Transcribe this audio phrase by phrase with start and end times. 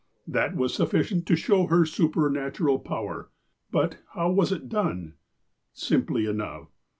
[0.27, 3.29] That was sufficient to show her supernatural power.
[3.69, 5.13] But, how was it done?
[5.73, 6.71] Simply enough.